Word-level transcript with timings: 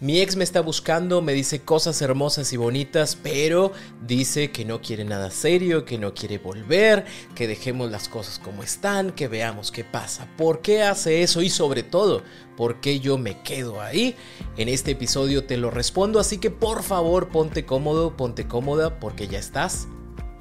Mi 0.00 0.20
ex 0.20 0.36
me 0.36 0.44
está 0.44 0.60
buscando, 0.60 1.22
me 1.22 1.32
dice 1.32 1.62
cosas 1.62 2.00
hermosas 2.02 2.52
y 2.52 2.56
bonitas, 2.56 3.18
pero 3.20 3.72
dice 4.06 4.52
que 4.52 4.64
no 4.64 4.80
quiere 4.80 5.04
nada 5.04 5.32
serio, 5.32 5.84
que 5.84 5.98
no 5.98 6.14
quiere 6.14 6.38
volver, 6.38 7.04
que 7.34 7.48
dejemos 7.48 7.90
las 7.90 8.08
cosas 8.08 8.38
como 8.38 8.62
están, 8.62 9.10
que 9.10 9.26
veamos 9.26 9.72
qué 9.72 9.82
pasa. 9.82 10.28
¿Por 10.36 10.62
qué 10.62 10.84
hace 10.84 11.24
eso? 11.24 11.42
Y 11.42 11.50
sobre 11.50 11.82
todo, 11.82 12.22
¿por 12.56 12.80
qué 12.80 13.00
yo 13.00 13.18
me 13.18 13.42
quedo 13.42 13.80
ahí? 13.80 14.14
En 14.56 14.68
este 14.68 14.92
episodio 14.92 15.46
te 15.46 15.56
lo 15.56 15.68
respondo, 15.72 16.20
así 16.20 16.38
que 16.38 16.52
por 16.52 16.84
favor 16.84 17.30
ponte 17.30 17.66
cómodo, 17.66 18.16
ponte 18.16 18.46
cómoda, 18.46 19.00
porque 19.00 19.26
ya 19.26 19.40
estás 19.40 19.88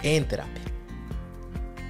en 0.03 0.27
terapia. 0.27 0.76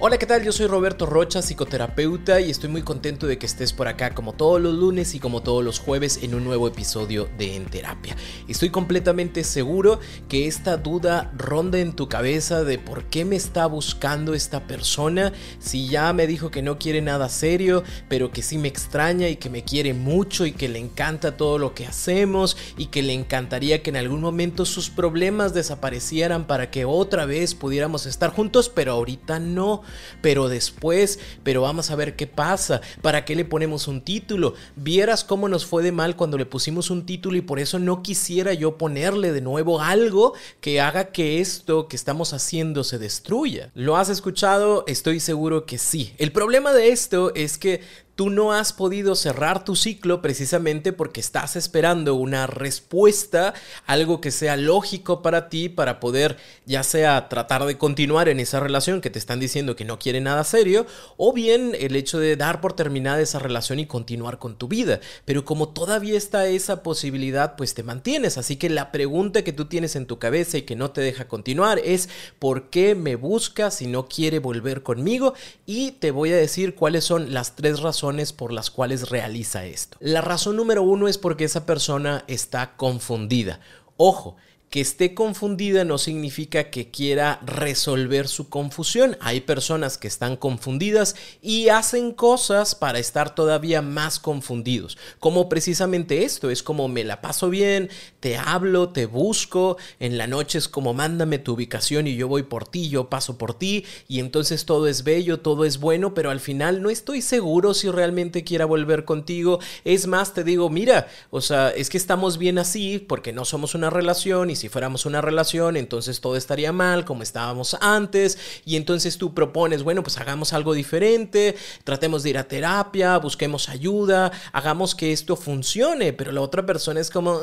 Hola, 0.00 0.16
¿qué 0.16 0.26
tal? 0.26 0.44
Yo 0.44 0.52
soy 0.52 0.68
Roberto 0.68 1.06
Rocha, 1.06 1.42
psicoterapeuta, 1.42 2.40
y 2.40 2.52
estoy 2.52 2.70
muy 2.70 2.82
contento 2.82 3.26
de 3.26 3.36
que 3.36 3.46
estés 3.46 3.72
por 3.72 3.88
acá 3.88 4.14
como 4.14 4.32
todos 4.32 4.60
los 4.60 4.72
lunes 4.72 5.16
y 5.16 5.18
como 5.18 5.42
todos 5.42 5.64
los 5.64 5.80
jueves 5.80 6.20
en 6.22 6.36
un 6.36 6.44
nuevo 6.44 6.68
episodio 6.68 7.28
de 7.36 7.56
En 7.56 7.64
Terapia. 7.64 8.14
Estoy 8.46 8.70
completamente 8.70 9.42
seguro 9.42 9.98
que 10.28 10.46
esta 10.46 10.76
duda 10.76 11.32
ronda 11.36 11.80
en 11.80 11.94
tu 11.94 12.08
cabeza 12.08 12.62
de 12.62 12.78
por 12.78 13.06
qué 13.06 13.24
me 13.24 13.34
está 13.34 13.66
buscando 13.66 14.34
esta 14.34 14.68
persona, 14.68 15.32
si 15.58 15.88
ya 15.88 16.12
me 16.12 16.28
dijo 16.28 16.52
que 16.52 16.62
no 16.62 16.78
quiere 16.78 17.02
nada 17.02 17.28
serio, 17.28 17.82
pero 18.08 18.30
que 18.30 18.42
sí 18.42 18.56
me 18.56 18.68
extraña 18.68 19.28
y 19.28 19.34
que 19.34 19.50
me 19.50 19.64
quiere 19.64 19.94
mucho 19.94 20.46
y 20.46 20.52
que 20.52 20.68
le 20.68 20.78
encanta 20.78 21.36
todo 21.36 21.58
lo 21.58 21.74
que 21.74 21.86
hacemos 21.88 22.56
y 22.76 22.86
que 22.86 23.02
le 23.02 23.14
encantaría 23.14 23.82
que 23.82 23.90
en 23.90 23.96
algún 23.96 24.20
momento 24.20 24.64
sus 24.64 24.90
problemas 24.90 25.54
desaparecieran 25.54 26.46
para 26.46 26.70
que 26.70 26.84
otra 26.84 27.26
vez 27.26 27.56
pudiéramos 27.56 28.06
estar 28.06 28.30
juntos, 28.30 28.68
pero 28.68 28.92
ahorita 28.92 29.40
no 29.40 29.82
pero 30.20 30.48
después, 30.48 31.18
pero 31.42 31.62
vamos 31.62 31.90
a 31.90 31.96
ver 31.96 32.16
qué 32.16 32.26
pasa, 32.26 32.80
para 33.02 33.24
qué 33.24 33.34
le 33.34 33.44
ponemos 33.44 33.88
un 33.88 34.02
título. 34.02 34.54
Vieras 34.76 35.24
cómo 35.24 35.48
nos 35.48 35.66
fue 35.66 35.82
de 35.82 35.92
mal 35.92 36.16
cuando 36.16 36.38
le 36.38 36.46
pusimos 36.46 36.90
un 36.90 37.06
título 37.06 37.36
y 37.36 37.42
por 37.42 37.58
eso 37.58 37.78
no 37.78 38.02
quisiera 38.02 38.52
yo 38.54 38.78
ponerle 38.78 39.32
de 39.32 39.40
nuevo 39.40 39.80
algo 39.80 40.34
que 40.60 40.80
haga 40.80 41.12
que 41.12 41.40
esto 41.40 41.88
que 41.88 41.96
estamos 41.96 42.32
haciendo 42.32 42.84
se 42.84 42.98
destruya. 42.98 43.70
¿Lo 43.74 43.96
has 43.96 44.08
escuchado? 44.08 44.84
Estoy 44.86 45.20
seguro 45.20 45.66
que 45.66 45.78
sí. 45.78 46.14
El 46.18 46.32
problema 46.32 46.72
de 46.72 46.90
esto 46.90 47.32
es 47.34 47.58
que 47.58 47.80
tú 48.18 48.30
no 48.30 48.52
has 48.52 48.72
podido 48.72 49.14
cerrar 49.14 49.64
tu 49.64 49.76
ciclo 49.76 50.20
precisamente 50.20 50.92
porque 50.92 51.20
estás 51.20 51.54
esperando 51.54 52.16
una 52.16 52.48
respuesta, 52.48 53.54
algo 53.86 54.20
que 54.20 54.32
sea 54.32 54.56
lógico 54.56 55.22
para 55.22 55.48
ti 55.48 55.68
para 55.68 56.00
poder 56.00 56.36
ya 56.66 56.82
sea 56.82 57.28
tratar 57.28 57.64
de 57.64 57.78
continuar 57.78 58.28
en 58.28 58.40
esa 58.40 58.58
relación 58.58 59.00
que 59.00 59.10
te 59.10 59.20
están 59.20 59.38
diciendo 59.38 59.76
que 59.76 59.84
no 59.84 60.00
quiere 60.00 60.20
nada 60.20 60.42
serio 60.42 60.84
o 61.16 61.32
bien 61.32 61.76
el 61.78 61.94
hecho 61.94 62.18
de 62.18 62.34
dar 62.34 62.60
por 62.60 62.72
terminada 62.72 63.20
esa 63.20 63.38
relación 63.38 63.78
y 63.78 63.86
continuar 63.86 64.40
con 64.40 64.58
tu 64.58 64.66
vida. 64.66 64.98
Pero 65.24 65.44
como 65.44 65.68
todavía 65.68 66.18
está 66.18 66.48
esa 66.48 66.82
posibilidad, 66.82 67.54
pues 67.54 67.74
te 67.74 67.84
mantienes. 67.84 68.36
Así 68.36 68.56
que 68.56 68.68
la 68.68 68.90
pregunta 68.90 69.44
que 69.44 69.52
tú 69.52 69.66
tienes 69.66 69.94
en 69.94 70.06
tu 70.06 70.18
cabeza 70.18 70.58
y 70.58 70.62
que 70.62 70.74
no 70.74 70.90
te 70.90 71.02
deja 71.02 71.28
continuar 71.28 71.78
es 71.84 72.08
¿por 72.40 72.68
qué 72.68 72.96
me 72.96 73.14
busca 73.14 73.70
si 73.70 73.86
no 73.86 74.08
quiere 74.08 74.40
volver 74.40 74.82
conmigo? 74.82 75.34
Y 75.66 75.92
te 75.92 76.10
voy 76.10 76.32
a 76.32 76.36
decir 76.36 76.74
cuáles 76.74 77.04
son 77.04 77.32
las 77.32 77.54
tres 77.54 77.78
razones 77.78 78.07
por 78.36 78.52
las 78.52 78.70
cuales 78.70 79.10
realiza 79.10 79.66
esto. 79.66 79.96
La 80.00 80.20
razón 80.20 80.56
número 80.56 80.82
uno 80.82 81.08
es 81.08 81.18
porque 81.18 81.44
esa 81.44 81.66
persona 81.66 82.24
está 82.26 82.76
confundida. 82.76 83.60
Ojo, 83.96 84.36
que 84.70 84.80
esté 84.80 85.14
confundida 85.14 85.84
no 85.84 85.98
significa 85.98 86.70
que 86.70 86.90
quiera 86.90 87.40
resolver 87.44 88.28
su 88.28 88.48
confusión. 88.48 89.16
Hay 89.20 89.40
personas 89.40 89.96
que 89.96 90.08
están 90.08 90.36
confundidas 90.36 91.16
y 91.40 91.68
hacen 91.68 92.12
cosas 92.12 92.74
para 92.74 92.98
estar 92.98 93.34
todavía 93.34 93.80
más 93.80 94.18
confundidos. 94.18 94.98
Como 95.20 95.48
precisamente 95.48 96.24
esto, 96.24 96.50
es 96.50 96.62
como 96.62 96.88
me 96.88 97.04
la 97.04 97.20
paso 97.20 97.48
bien, 97.48 97.88
te 98.20 98.36
hablo, 98.36 98.90
te 98.90 99.06
busco, 99.06 99.78
en 100.00 100.18
la 100.18 100.26
noche 100.26 100.58
es 100.58 100.68
como 100.68 100.92
mándame 100.92 101.38
tu 101.38 101.54
ubicación 101.54 102.06
y 102.06 102.16
yo 102.16 102.28
voy 102.28 102.42
por 102.42 102.68
ti, 102.68 102.88
yo 102.88 103.08
paso 103.08 103.38
por 103.38 103.54
ti 103.54 103.86
y 104.06 104.20
entonces 104.20 104.66
todo 104.66 104.86
es 104.86 105.02
bello, 105.02 105.40
todo 105.40 105.64
es 105.64 105.78
bueno, 105.78 106.12
pero 106.12 106.30
al 106.30 106.40
final 106.40 106.82
no 106.82 106.90
estoy 106.90 107.22
seguro 107.22 107.72
si 107.72 107.88
realmente 107.90 108.44
quiera 108.44 108.66
volver 108.66 109.04
contigo. 109.06 109.60
Es 109.84 110.06
más, 110.06 110.34
te 110.34 110.44
digo, 110.44 110.68
mira, 110.68 111.08
o 111.30 111.40
sea, 111.40 111.70
es 111.70 111.88
que 111.88 111.96
estamos 111.96 112.36
bien 112.36 112.58
así 112.58 112.98
porque 112.98 113.32
no 113.32 113.46
somos 113.46 113.74
una 113.74 113.88
relación 113.88 114.50
y 114.50 114.57
si 114.58 114.68
fuéramos 114.68 115.06
una 115.06 115.20
relación, 115.20 115.76
entonces 115.76 116.20
todo 116.20 116.36
estaría 116.36 116.72
mal 116.72 117.04
como 117.04 117.22
estábamos 117.22 117.76
antes 117.80 118.38
y 118.64 118.76
entonces 118.76 119.16
tú 119.16 119.32
propones, 119.32 119.82
bueno, 119.82 120.02
pues 120.02 120.18
hagamos 120.18 120.52
algo 120.52 120.74
diferente, 120.74 121.56
tratemos 121.84 122.22
de 122.22 122.30
ir 122.30 122.38
a 122.38 122.48
terapia, 122.48 123.16
busquemos 123.18 123.68
ayuda, 123.68 124.32
hagamos 124.52 124.94
que 124.94 125.12
esto 125.12 125.36
funcione, 125.36 126.12
pero 126.12 126.32
la 126.32 126.40
otra 126.40 126.66
persona 126.66 127.00
es 127.00 127.10
como, 127.10 127.40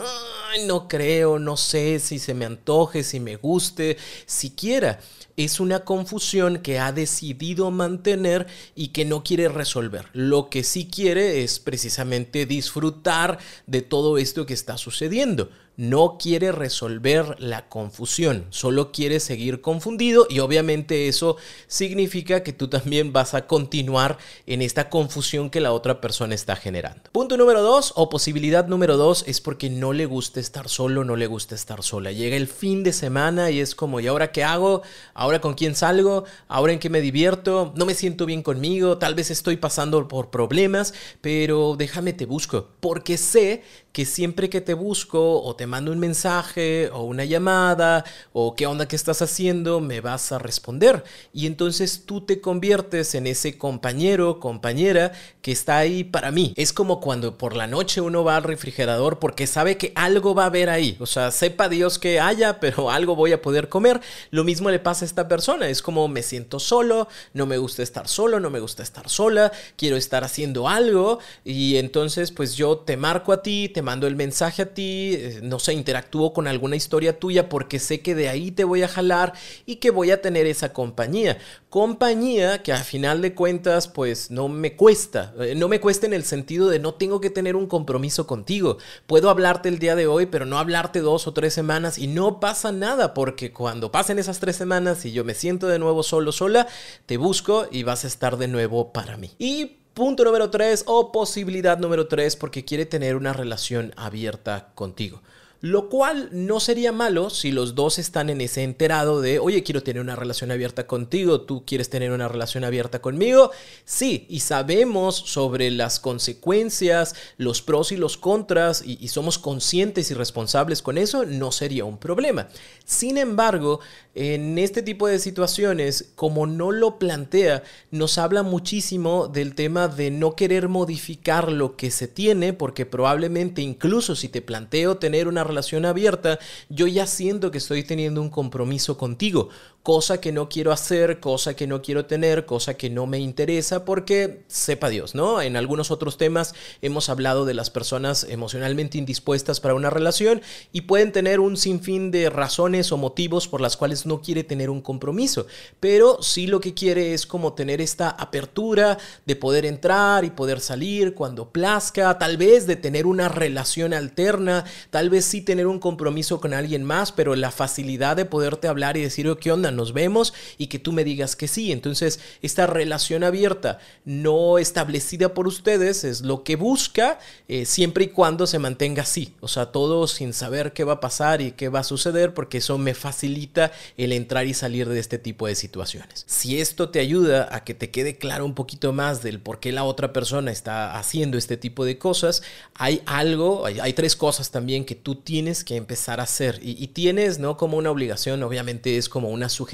no 0.67 0.87
creo, 0.87 1.39
no 1.39 1.57
sé 1.57 1.99
si 1.99 2.19
se 2.19 2.33
me 2.33 2.45
antoje, 2.45 3.03
si 3.03 3.19
me 3.19 3.37
guste, 3.37 3.97
siquiera 4.25 4.99
es 5.37 5.59
una 5.59 5.81
confusión 5.81 6.59
que 6.59 6.79
ha 6.79 6.91
decidido 6.91 7.71
mantener 7.71 8.47
y 8.73 8.89
que 8.89 9.05
no 9.05 9.23
quiere 9.23 9.49
resolver. 9.49 10.05
Lo 10.13 10.49
que 10.49 10.63
sí 10.63 10.87
quiere 10.87 11.43
es 11.43 11.59
precisamente 11.59 12.45
disfrutar 12.45 13.39
de 13.67 13.81
todo 13.81 14.17
esto 14.17 14.45
que 14.45 14.53
está 14.53 14.77
sucediendo 14.77 15.49
no 15.77 16.17
quiere 16.19 16.51
resolver 16.51 17.35
la 17.39 17.67
confusión, 17.67 18.45
solo 18.49 18.91
quiere 18.91 19.19
seguir 19.19 19.61
confundido 19.61 20.27
y 20.29 20.39
obviamente 20.39 21.07
eso 21.07 21.37
significa 21.67 22.43
que 22.43 22.53
tú 22.53 22.67
también 22.69 23.13
vas 23.13 23.33
a 23.33 23.47
continuar 23.47 24.17
en 24.45 24.61
esta 24.61 24.89
confusión 24.89 25.49
que 25.49 25.61
la 25.61 25.73
otra 25.73 26.01
persona 26.01 26.35
está 26.35 26.55
generando. 26.55 27.01
Punto 27.11 27.37
número 27.37 27.61
dos 27.61 27.93
o 27.95 28.09
posibilidad 28.09 28.67
número 28.67 28.97
dos 28.97 29.23
es 29.27 29.41
porque 29.41 29.69
no 29.69 29.93
le 29.93 30.05
gusta 30.05 30.39
estar 30.39 30.69
solo, 30.69 31.03
no 31.03 31.15
le 31.15 31.27
gusta 31.27 31.55
estar 31.55 31.83
sola. 31.83 32.11
Llega 32.11 32.37
el 32.37 32.47
fin 32.47 32.83
de 32.83 32.93
semana 32.93 33.51
y 33.51 33.59
es 33.59 33.75
como, 33.75 33.99
¿y 33.99 34.07
ahora 34.07 34.31
qué 34.31 34.43
hago? 34.43 34.81
¿Ahora 35.13 35.41
con 35.41 35.53
quién 35.53 35.75
salgo? 35.75 36.25
¿Ahora 36.47 36.73
en 36.73 36.79
qué 36.79 36.89
me 36.89 37.01
divierto? 37.01 37.73
No 37.75 37.85
me 37.85 37.95
siento 37.95 38.25
bien 38.25 38.43
conmigo, 38.43 38.97
tal 38.97 39.15
vez 39.15 39.31
estoy 39.31 39.57
pasando 39.57 40.07
por 40.07 40.29
problemas, 40.29 40.93
pero 41.21 41.75
déjame 41.77 42.13
te 42.13 42.25
busco, 42.25 42.69
porque 42.79 43.17
sé 43.17 43.63
que 43.95 44.05
siempre 44.05 44.49
que 44.49 44.59
te 44.59 44.73
busco 44.73 45.41
o 45.41 45.55
te 45.55 45.67
mando 45.67 45.89
un 45.93 45.99
mensaje 45.99 46.89
o 46.91 47.03
una 47.03 47.23
llamada 47.23 48.03
o 48.33 48.53
qué 48.53 48.67
onda 48.67 48.89
que 48.89 48.97
estás 48.97 49.21
haciendo, 49.21 49.79
me 49.79 50.01
vas 50.01 50.33
a 50.33 50.37
responder. 50.37 51.05
Y 51.31 51.47
entonces 51.47 52.03
tú 52.05 52.19
te 52.19 52.41
conviertes 52.41 53.15
en 53.15 53.25
ese 53.25 53.57
compañero, 53.57 54.41
compañera 54.41 55.13
que 55.41 55.53
está 55.53 55.77
ahí 55.77 56.03
para 56.03 56.31
mí. 56.31 56.53
Es 56.57 56.73
como 56.73 56.99
cuando 56.99 57.37
por 57.37 57.55
la 57.55 57.67
noche 57.67 58.01
uno 58.01 58.25
va 58.25 58.35
al 58.35 58.43
refrigerador 58.43 59.19
porque 59.19 59.47
sabe 59.47 59.77
que 59.77 59.93
algo 59.95 60.35
va 60.35 60.43
a 60.43 60.47
haber 60.47 60.69
ahí. 60.69 60.97
O 60.99 61.05
sea, 61.05 61.31
sepa 61.31 61.69
Dios 61.69 61.97
que 61.97 62.19
haya, 62.19 62.59
pero 62.59 62.91
algo 62.91 63.15
voy 63.15 63.31
a 63.31 63.41
poder 63.41 63.69
comer. 63.69 64.01
Lo 64.29 64.43
mismo 64.43 64.71
le 64.71 64.79
pasa 64.79 65.05
a 65.05 65.07
esta 65.07 65.29
persona. 65.29 65.69
Es 65.69 65.81
como 65.81 66.09
me 66.09 66.21
siento 66.21 66.59
solo, 66.59 67.07
no 67.33 67.45
me 67.45 67.57
gusta 67.57 67.81
estar 67.81 68.09
solo, 68.09 68.41
no 68.41 68.49
me 68.49 68.59
gusta 68.59 68.83
estar 68.83 69.07
sola, 69.07 69.53
quiero 69.77 69.95
estar 69.95 70.25
haciendo 70.25 70.67
algo 70.67 71.19
y 71.45 71.77
entonces 71.77 72.31
pues 72.31 72.55
yo 72.55 72.79
te 72.79 72.97
marco 72.97 73.31
a 73.31 73.41
ti, 73.41 73.69
mando 73.85 74.07
el 74.07 74.17
mensaje 74.17 74.63
a 74.63 74.73
ti, 74.73 75.13
eh, 75.13 75.39
no 75.41 75.59
sé, 75.59 75.71
interactúo 75.73 76.33
con 76.33 76.47
alguna 76.47 76.75
historia 76.75 77.17
tuya 77.17 77.47
porque 77.47 77.79
sé 77.79 78.01
que 78.01 78.15
de 78.15 78.27
ahí 78.27 78.51
te 78.51 78.65
voy 78.65 78.83
a 78.83 78.89
jalar 78.89 79.31
y 79.65 79.77
que 79.77 79.91
voy 79.91 80.11
a 80.11 80.21
tener 80.21 80.45
esa 80.47 80.73
compañía. 80.73 81.37
Compañía 81.69 82.61
que 82.63 82.73
a 82.73 82.83
final 82.83 83.21
de 83.21 83.33
cuentas 83.33 83.87
pues 83.87 84.31
no 84.31 84.49
me 84.49 84.75
cuesta, 84.75 85.33
eh, 85.39 85.55
no 85.55 85.69
me 85.69 85.79
cuesta 85.79 86.05
en 86.05 86.13
el 86.13 86.25
sentido 86.25 86.67
de 86.67 86.79
no 86.79 86.95
tengo 86.95 87.21
que 87.21 87.29
tener 87.29 87.55
un 87.55 87.67
compromiso 87.67 88.27
contigo. 88.27 88.77
Puedo 89.07 89.29
hablarte 89.29 89.69
el 89.69 89.79
día 89.79 89.95
de 89.95 90.07
hoy, 90.07 90.25
pero 90.25 90.45
no 90.45 90.59
hablarte 90.59 90.99
dos 90.99 91.27
o 91.27 91.33
tres 91.33 91.53
semanas 91.53 91.97
y 91.97 92.07
no 92.07 92.41
pasa 92.41 92.73
nada 92.73 93.13
porque 93.13 93.53
cuando 93.53 93.91
pasen 93.91 94.19
esas 94.19 94.39
tres 94.39 94.57
semanas 94.57 95.05
y 95.05 95.13
yo 95.13 95.23
me 95.23 95.33
siento 95.35 95.67
de 95.67 95.79
nuevo 95.79 96.03
solo, 96.03 96.31
sola, 96.31 96.67
te 97.05 97.17
busco 97.17 97.67
y 97.71 97.83
vas 97.83 98.03
a 98.03 98.07
estar 98.07 98.37
de 98.37 98.47
nuevo 98.47 98.91
para 98.91 99.15
mí. 99.15 99.31
Y 99.37 99.77
Punto 99.95 100.25
número 100.25 100.49
3 100.49 100.83
o 100.87 101.13
posibilidad 101.13 101.77
número 101.77 102.09
3 102.09 102.35
porque 102.35 102.65
quiere 102.65 102.85
tener 102.85 103.15
una 103.15 103.31
relación 103.31 103.93
abierta 103.95 104.73
contigo. 104.75 105.21
Lo 105.65 105.89
cual 105.89 106.29
no 106.31 106.59
sería 106.59 106.91
malo 106.91 107.31
si 107.31 107.51
los 107.51 107.73
dos 107.73 107.97
están 107.97 108.29
en 108.29 108.39
ese 108.39 108.61
enterado 108.61 109.19
de, 109.19 109.39
oye, 109.39 109.63
quiero 109.63 109.81
tener 109.81 109.99
una 109.99 110.15
relación 110.15 110.51
abierta 110.51 110.85
contigo, 110.85 111.41
tú 111.41 111.65
quieres 111.65 111.89
tener 111.89 112.11
una 112.11 112.27
relación 112.27 112.63
abierta 112.63 113.01
conmigo. 113.01 113.49
Sí, 113.83 114.27
y 114.29 114.41
sabemos 114.41 115.15
sobre 115.15 115.71
las 115.71 115.99
consecuencias, 115.99 117.15
los 117.37 117.63
pros 117.63 117.91
y 117.91 117.97
los 117.97 118.15
contras, 118.15 118.83
y, 118.85 118.99
y 119.01 119.07
somos 119.07 119.39
conscientes 119.39 120.11
y 120.11 120.13
responsables 120.13 120.83
con 120.83 120.99
eso, 120.99 121.25
no 121.25 121.51
sería 121.51 121.83
un 121.83 121.97
problema. 121.97 122.47
Sin 122.85 123.17
embargo, 123.17 123.79
en 124.13 124.59
este 124.59 124.83
tipo 124.83 125.07
de 125.07 125.17
situaciones, 125.17 126.11
como 126.13 126.45
no 126.45 126.71
lo 126.71 126.99
plantea, 126.99 127.63
nos 127.89 128.19
habla 128.19 128.43
muchísimo 128.43 129.27
del 129.27 129.55
tema 129.55 129.87
de 129.87 130.11
no 130.11 130.35
querer 130.35 130.69
modificar 130.69 131.51
lo 131.51 131.75
que 131.75 131.89
se 131.89 132.07
tiene, 132.07 132.53
porque 132.53 132.85
probablemente 132.85 133.63
incluso 133.63 134.15
si 134.15 134.29
te 134.29 134.43
planteo 134.43 134.97
tener 134.97 135.27
una 135.27 135.43
relación 135.43 135.54
abierta, 135.85 136.39
yo 136.69 136.87
ya 136.87 137.07
siento 137.07 137.51
que 137.51 137.57
estoy 137.57 137.83
teniendo 137.83 138.21
un 138.21 138.29
compromiso 138.29 138.97
contigo, 138.97 139.49
cosa 139.85 140.19
que 140.19 140.31
no 140.31 140.49
quiero 140.49 140.71
hacer, 140.71 141.19
cosa 141.19 141.55
que 141.55 141.67
no 141.67 141.83
quiero 141.83 142.07
tener, 142.07 142.47
cosa 142.47 142.73
que 142.73 142.89
no 142.89 143.05
me 143.05 143.19
interesa, 143.19 143.85
porque 143.85 144.41
sepa 144.47 144.89
Dios, 144.89 145.13
¿no? 145.13 145.43
En 145.43 145.55
algunos 145.55 145.91
otros 145.91 146.17
temas 146.17 146.55
hemos 146.81 147.07
hablado 147.07 147.45
de 147.45 147.53
las 147.53 147.69
personas 147.69 148.25
emocionalmente 148.27 148.97
indispuestas 148.97 149.59
para 149.59 149.75
una 149.75 149.91
relación 149.91 150.41
y 150.71 150.81
pueden 150.81 151.11
tener 151.11 151.39
un 151.39 151.55
sinfín 151.55 152.09
de 152.09 152.31
razones 152.31 152.91
o 152.91 152.97
motivos 152.97 153.47
por 153.47 153.61
las 153.61 153.77
cuales 153.77 154.07
no 154.07 154.21
quiere 154.21 154.43
tener 154.43 154.71
un 154.71 154.81
compromiso, 154.81 155.45
pero 155.79 156.19
sí 156.19 156.47
lo 156.47 156.61
que 156.61 156.73
quiere 156.73 157.13
es 157.13 157.27
como 157.27 157.53
tener 157.53 157.79
esta 157.79 158.09
apertura 158.09 158.97
de 159.27 159.35
poder 159.35 159.67
entrar 159.67 160.25
y 160.25 160.31
poder 160.31 160.61
salir 160.61 161.13
cuando 161.13 161.51
plazca, 161.51 162.17
tal 162.17 162.37
vez 162.37 162.65
de 162.65 162.75
tener 162.75 163.05
una 163.05 163.29
relación 163.29 163.93
alterna, 163.93 164.65
tal 164.89 165.11
vez 165.11 165.25
sí 165.25 165.41
tener 165.41 165.67
un 165.67 165.77
compromiso 165.77 166.41
con 166.41 166.55
alguien 166.55 166.83
más, 166.83 167.11
pero 167.11 167.35
la 167.35 167.51
facilidad 167.51 168.15
de 168.15 168.25
poderte 168.25 168.67
hablar 168.67 168.97
y 168.97 169.03
decir, 169.03 169.31
¿qué 169.39 169.51
onda? 169.51 169.74
Nos 169.75 169.93
vemos 169.93 170.33
y 170.57 170.67
que 170.67 170.79
tú 170.79 170.91
me 170.91 171.03
digas 171.03 171.35
que 171.35 171.47
sí. 171.47 171.71
Entonces, 171.71 172.19
esta 172.41 172.67
relación 172.67 173.23
abierta 173.23 173.79
no 174.03 174.57
establecida 174.57 175.33
por 175.33 175.47
ustedes 175.47 176.03
es 176.03 176.21
lo 176.21 176.43
que 176.43 176.55
busca 176.55 177.19
eh, 177.47 177.65
siempre 177.65 178.05
y 178.05 178.07
cuando 178.09 178.47
se 178.47 178.59
mantenga 178.59 179.03
así. 179.03 179.33
O 179.41 179.47
sea, 179.47 179.67
todo 179.67 180.07
sin 180.07 180.33
saber 180.33 180.73
qué 180.73 180.83
va 180.83 180.93
a 180.93 180.99
pasar 180.99 181.41
y 181.41 181.51
qué 181.51 181.69
va 181.69 181.79
a 181.79 181.83
suceder, 181.83 182.33
porque 182.33 182.59
eso 182.59 182.77
me 182.77 182.93
facilita 182.93 183.71
el 183.97 184.11
entrar 184.11 184.47
y 184.47 184.53
salir 184.53 184.87
de 184.89 184.99
este 184.99 185.17
tipo 185.17 185.47
de 185.47 185.55
situaciones. 185.55 186.23
Si 186.27 186.59
esto 186.59 186.89
te 186.89 186.99
ayuda 186.99 187.49
a 187.51 187.63
que 187.63 187.73
te 187.73 187.91
quede 187.91 188.17
claro 188.17 188.45
un 188.45 188.55
poquito 188.55 188.93
más 188.93 189.21
del 189.21 189.39
por 189.39 189.59
qué 189.59 189.71
la 189.71 189.83
otra 189.83 190.13
persona 190.13 190.51
está 190.51 190.97
haciendo 190.97 191.37
este 191.37 191.57
tipo 191.57 191.85
de 191.85 191.97
cosas, 191.97 192.43
hay 192.73 193.01
algo, 193.05 193.65
hay, 193.65 193.93
tres 193.93 194.15
cosas 194.15 194.51
también 194.51 194.85
que 194.85 194.95
tú 194.95 195.15
tienes 195.15 195.63
que 195.63 195.75
empezar 195.75 196.19
a 196.19 196.23
hacer 196.23 196.59
y, 196.61 196.81
y 196.83 196.87
tienes, 196.87 197.39
¿no? 197.39 197.57
Como 197.57 197.77
una 197.77 197.91
obligación, 197.91 198.43
obviamente 198.43 198.97
es 198.97 199.09
como 199.09 199.29
una 199.29 199.49
sugerencia, 199.49 199.64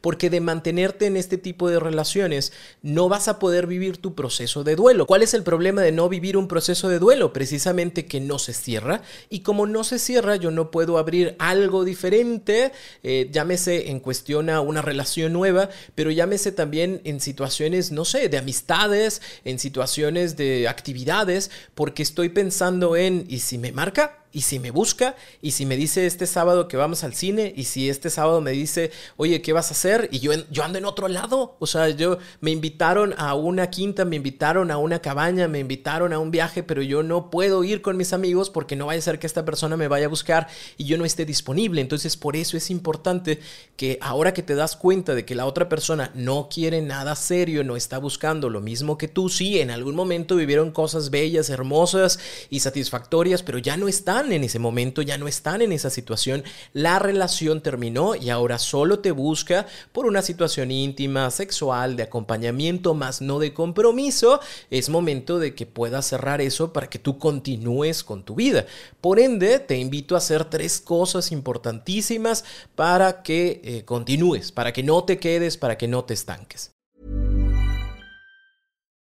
porque 0.00 0.30
de 0.30 0.40
mantenerte 0.40 1.06
en 1.06 1.16
este 1.16 1.38
tipo 1.38 1.68
de 1.68 1.80
relaciones 1.80 2.52
no 2.82 3.08
vas 3.08 3.28
a 3.28 3.38
poder 3.38 3.66
vivir 3.66 3.98
tu 3.98 4.14
proceso 4.14 4.64
de 4.64 4.76
duelo. 4.76 5.06
¿Cuál 5.06 5.22
es 5.22 5.34
el 5.34 5.42
problema 5.42 5.82
de 5.82 5.92
no 5.92 6.08
vivir 6.08 6.36
un 6.36 6.48
proceso 6.48 6.88
de 6.88 6.98
duelo? 6.98 7.32
Precisamente 7.32 8.06
que 8.06 8.20
no 8.20 8.38
se 8.38 8.52
cierra 8.52 9.02
y 9.30 9.40
como 9.40 9.66
no 9.66 9.84
se 9.84 9.98
cierra 9.98 10.36
yo 10.36 10.50
no 10.50 10.70
puedo 10.70 10.98
abrir 10.98 11.36
algo 11.38 11.84
diferente, 11.84 12.72
eh, 13.02 13.28
llámese 13.32 13.90
en 13.90 14.00
cuestión 14.00 14.50
a 14.50 14.60
una 14.60 14.82
relación 14.82 15.32
nueva, 15.32 15.70
pero 15.94 16.10
llámese 16.10 16.52
también 16.52 17.00
en 17.04 17.20
situaciones, 17.20 17.92
no 17.92 18.04
sé, 18.04 18.28
de 18.28 18.38
amistades, 18.38 19.22
en 19.44 19.58
situaciones 19.58 20.36
de 20.36 20.68
actividades, 20.68 21.50
porque 21.74 22.02
estoy 22.02 22.28
pensando 22.28 22.96
en, 22.96 23.26
¿y 23.28 23.40
si 23.40 23.58
me 23.58 23.72
marca? 23.72 24.23
Y 24.34 24.40
si 24.40 24.58
me 24.58 24.72
busca, 24.72 25.14
y 25.40 25.52
si 25.52 25.64
me 25.64 25.76
dice 25.76 26.06
este 26.06 26.26
sábado 26.26 26.66
que 26.66 26.76
vamos 26.76 27.04
al 27.04 27.14
cine, 27.14 27.54
y 27.56 27.64
si 27.64 27.88
este 27.88 28.10
sábado 28.10 28.40
me 28.40 28.50
dice, 28.50 28.90
oye, 29.16 29.40
¿qué 29.40 29.52
vas 29.52 29.68
a 29.68 29.74
hacer? 29.74 30.08
Y 30.10 30.18
yo, 30.18 30.32
yo 30.50 30.64
ando 30.64 30.76
en 30.76 30.84
otro 30.84 31.06
lado, 31.06 31.56
o 31.60 31.66
sea, 31.68 31.88
yo 31.90 32.18
me 32.40 32.50
invitaron 32.50 33.14
a 33.16 33.34
una 33.34 33.70
quinta, 33.70 34.04
me 34.04 34.16
invitaron 34.16 34.72
a 34.72 34.76
una 34.78 34.98
cabaña, 34.98 35.46
me 35.46 35.60
invitaron 35.60 36.12
a 36.12 36.18
un 36.18 36.32
viaje, 36.32 36.64
pero 36.64 36.82
yo 36.82 37.04
no 37.04 37.30
puedo 37.30 37.62
ir 37.62 37.80
con 37.80 37.96
mis 37.96 38.12
amigos 38.12 38.50
porque 38.50 38.74
no 38.74 38.86
vaya 38.86 38.98
a 38.98 39.02
ser 39.02 39.20
que 39.20 39.28
esta 39.28 39.44
persona 39.44 39.76
me 39.76 39.86
vaya 39.86 40.06
a 40.06 40.08
buscar 40.08 40.48
y 40.76 40.84
yo 40.84 40.98
no 40.98 41.04
esté 41.04 41.24
disponible. 41.24 41.80
Entonces, 41.80 42.16
por 42.16 42.34
eso 42.34 42.56
es 42.56 42.70
importante 42.70 43.38
que 43.76 43.98
ahora 44.00 44.34
que 44.34 44.42
te 44.42 44.56
das 44.56 44.74
cuenta 44.74 45.14
de 45.14 45.24
que 45.24 45.36
la 45.36 45.46
otra 45.46 45.68
persona 45.68 46.10
no 46.14 46.48
quiere 46.52 46.82
nada 46.82 47.14
serio, 47.14 47.62
no 47.62 47.76
está 47.76 47.98
buscando 47.98 48.50
lo 48.50 48.60
mismo 48.60 48.98
que 48.98 49.06
tú, 49.06 49.28
sí, 49.28 49.60
en 49.60 49.70
algún 49.70 49.94
momento 49.94 50.34
vivieron 50.34 50.72
cosas 50.72 51.10
bellas, 51.10 51.50
hermosas 51.50 52.18
y 52.50 52.58
satisfactorias, 52.58 53.44
pero 53.44 53.58
ya 53.58 53.76
no 53.76 53.86
están 53.86 54.23
en 54.32 54.44
ese 54.44 54.58
momento, 54.58 55.02
ya 55.02 55.18
no 55.18 55.28
están 55.28 55.62
en 55.62 55.72
esa 55.72 55.90
situación, 55.90 56.44
la 56.72 56.98
relación 56.98 57.62
terminó 57.62 58.14
y 58.14 58.30
ahora 58.30 58.58
solo 58.58 59.00
te 59.00 59.10
busca 59.10 59.66
por 59.92 60.06
una 60.06 60.22
situación 60.22 60.70
íntima, 60.70 61.30
sexual, 61.30 61.96
de 61.96 62.04
acompañamiento, 62.04 62.94
más 62.94 63.20
no 63.20 63.38
de 63.38 63.54
compromiso, 63.54 64.40
es 64.70 64.88
momento 64.88 65.38
de 65.38 65.54
que 65.54 65.66
puedas 65.66 66.06
cerrar 66.06 66.40
eso 66.40 66.72
para 66.72 66.88
que 66.88 66.98
tú 66.98 67.18
continúes 67.18 68.04
con 68.04 68.24
tu 68.24 68.34
vida. 68.34 68.66
Por 69.00 69.18
ende, 69.18 69.58
te 69.58 69.78
invito 69.78 70.14
a 70.14 70.18
hacer 70.18 70.44
tres 70.44 70.80
cosas 70.80 71.32
importantísimas 71.32 72.44
para 72.74 73.22
que 73.22 73.60
eh, 73.64 73.84
continúes, 73.84 74.52
para 74.52 74.72
que 74.72 74.82
no 74.82 75.04
te 75.04 75.18
quedes, 75.18 75.56
para 75.56 75.76
que 75.76 75.88
no 75.88 76.04
te 76.04 76.14
estanques. 76.14 76.70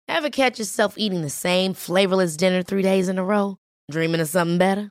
Ever 0.09 0.29
catch 0.29 0.59
yourself 0.59 0.99
eating 0.99 1.23
the 1.23 1.31
same 1.31 1.73
flavorless 1.73 2.37
dinner 2.37 2.63
three 2.63 2.83
days 2.83 3.09
in 3.09 3.17
a 3.17 3.25
row? 3.25 3.57
Dreaming 3.91 4.21
of 4.21 4.29
something 4.29 4.59
better? 4.59 4.91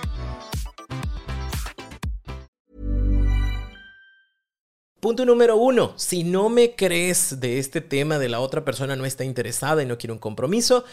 Punto 5.01 5.25
número 5.25 5.57
uno, 5.57 5.93
si 5.95 6.23
no 6.23 6.47
me 6.49 6.75
crees 6.75 7.39
de 7.39 7.57
este 7.57 7.81
tema 7.81 8.19
de 8.19 8.29
la 8.29 8.39
otra 8.39 8.63
persona 8.63 8.95
no 8.95 9.03
está 9.03 9.23
interesada 9.23 9.81
y 9.81 9.87
no 9.87 9.97
quiere 9.97 10.13
un 10.13 10.19
compromiso, 10.19 10.85